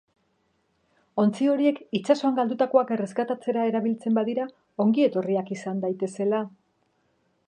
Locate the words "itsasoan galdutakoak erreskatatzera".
1.99-3.67